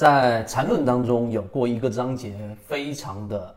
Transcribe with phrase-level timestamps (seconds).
[0.00, 2.32] 在缠论当中有过一个章节，
[2.66, 3.54] 非常的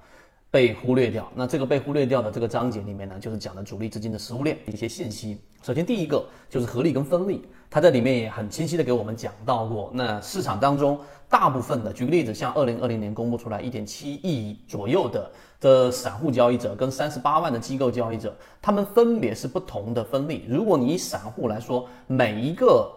[0.52, 1.26] 被忽略掉。
[1.34, 5.40] 那这个被忽略掉的这个章节里面呢，就是讲的主力资金的食物链一些信息。
[5.62, 9.90] 首先第一个就是合力跟分力，它在里面也很清晰的给我们讲到过。
[9.94, 15.31] 那市场当中大部分的，举个例子，像二零二零年公布出来一点七亿左右的
[15.62, 20.44] 的散户交易者跟三十八万的机构交易者，他们分别是不同的分力。
[20.49, 22.91] 如果你散户来说，每一个。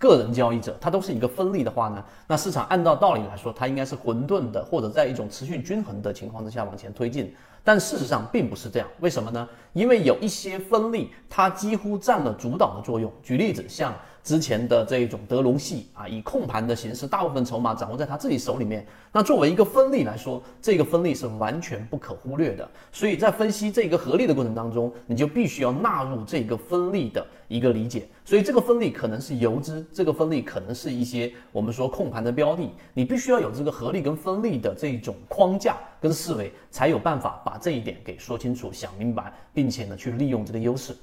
[0.00, 7.32] 个人交易者，它都是一个分力的话呢，那市场按照道理来说，它应该是混沌的，或者在一种持续均衡的情况之下往前推进。
[7.62, 9.46] 但事实上并不是这样，为什么呢？
[9.74, 13.12] 因为有一些分力，它几乎占了主导的作用。
[13.22, 18.86] 举例子，像之前的这一种德隆系啊，以控盘的形式，大部分筹码掌握在他自己手里面。
[19.12, 22.68] 那作为一个分力来说，这个分力是完全不可忽略的。
[22.92, 28.06] 所以在分析这个合力的过程当中，你就必须要纳入这个分力的一个理解。
[28.24, 40.94] 所以这个分力可能是游资，这个分力可能是一些我们说控盘的标的，你必须要有这个合力跟分力的这种框架跟思维，才有办法把这一点给说清楚、想明白，并且呢去利用这个优势。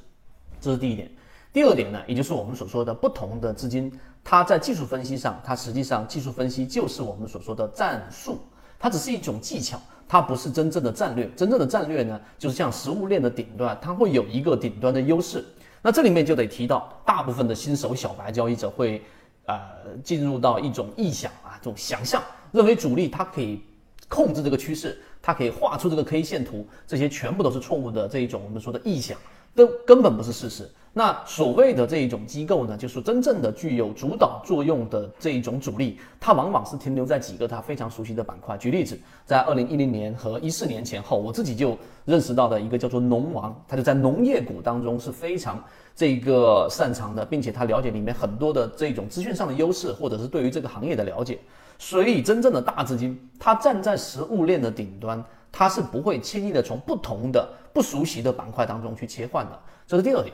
[0.61, 1.09] 这是第一点。
[1.58, 3.91] 第二点呢，也就是我们所说的不同的资金，
[4.23, 8.38] 它在技术分析上，它实际上技术分析就是我们所说的战术，
[8.77, 11.28] 它只是一种技巧，它不是真正的战略。
[11.35, 15.44] 真正的战略呢，就是像食物链的顶端，它会有一个顶端的优势。
[15.81, 19.02] 那这里面就得提到，大部分的新手小白交易者会，
[19.47, 19.58] 呃，
[20.03, 23.63] 进入到一种臆想啊，这种想象，认为主力它可以
[24.08, 29.17] 控制这个趋势，它可以画出这个 K 线图，这些全部都是错误的这一种我们说的臆想。
[29.58, 30.69] 都根本不是事实。
[30.94, 38.58] 那所谓的这一种机构呢，就是真正的具有主导作用的这一种主力，它往往是停留在几个它非常熟悉的板块。
[38.58, 45.63] 举例子，在二零一零年和一四年前后，我自己就认识到的一个叫做农王，他就在农业股当中是非常
[45.95, 51.39] 这个擅长的，并且他了解里面很多的这种资讯上的优势，或者是对于这个行业的了解。
[51.80, 55.23] 所以，真正的大资金，它站在食物链的顶端。
[55.58, 60.31] 它是不会轻易的从不同的不熟悉的板块当中去切换的，这是第二点。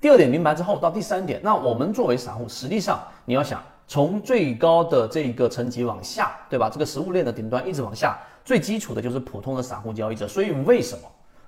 [0.00, 6.70] 第二点明白之后，到第三点，那我们作为散户，实际上你要想从最高的这个层级往下，对吧？
[6.72, 10.28] 这个食物链的顶端一直往下，最基础的就是普通的散户交易者。
[10.28, 11.02] 所以为什么？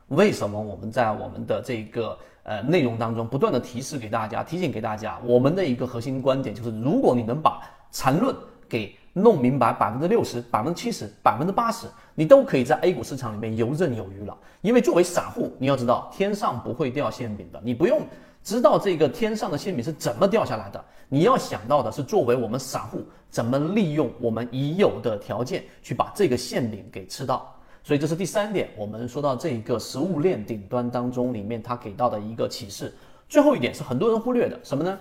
[0.09, 7.63] 为什么我们在我们的这个呃内容当中不断的提示给大家，提醒给大家，我们的一个核心观点就是，如果你能把
[7.93, 8.35] 缠论
[8.69, 14.37] 给弄明白百分之六十、百分之七十、百分之八十，你都可以在 A 股市场里面游刃有余了。
[14.61, 18.01] 因为作为散户，你要知道天上不会掉馅饼的，你不用
[18.43, 27.55] 知道这个天上的馅饼是怎么掉下来的，你要想到的是作为我们散户怎么利用我们已有的条件去把这个馅饼给吃到。
[27.85, 32.95] 所以这是第三点，我们说到这一个食物链顶端当中里面它给到的一个启示。
[33.29, 34.99] 最后一点是很多人忽略的什么呢？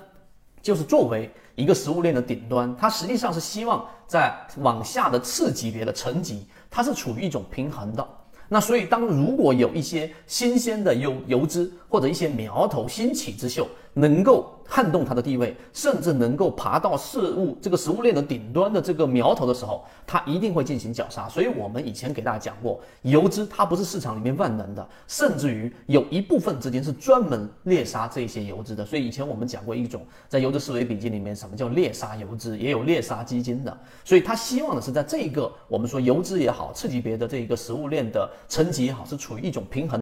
[0.61, 8.07] 就是作为一个食物链的顶端，它实际上是希望在往下的次级别的层级，它是处于一种平衡的。
[8.47, 21.27] 那所以，当如果有一些新鲜的油油脂或者一些苗头兴起之秀，能够撼动它的地位，甚至能够爬到事物这个食物链的顶端的这个苗头的时候，它一定会进行绞杀。
[21.27, 28.85] 所以我们以前给大家讲过，游资它不是市场里面万能的，甚至于有一部分资金是专门猎杀这些游资的。
[28.85, 33.77] 所以以前我们讲过一种在游资思维笔记里面，什么叫猎杀游资，也有猎杀基金的。
[34.05, 39.99] 所以他希望的是在这个我们说游资也好，次级别的这一个食物链的层级也好，是处于一种平衡。